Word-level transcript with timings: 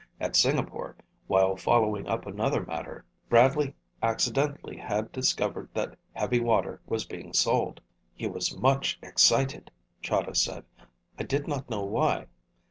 At 0.19 0.35
Singapore, 0.35 0.95
while 1.27 1.55
following 1.55 2.07
up 2.07 2.25
another 2.25 2.65
matter, 2.65 3.05
Bradley 3.29 3.75
accidentally 4.01 4.75
had 4.77 5.11
discovered 5.11 5.69
that 5.75 5.95
heavy 6.13 6.39
water 6.39 6.81
was 6.87 7.05
being 7.05 7.33
sold. 7.33 7.81
"He 8.15 8.25
was 8.25 8.57
much 8.57 8.97
excited," 9.03 9.69
Chahda 10.01 10.35
said. 10.35 10.65
"I 11.19 11.23
did 11.23 11.47
not 11.47 11.69
know 11.69 11.83
why. 11.83 12.25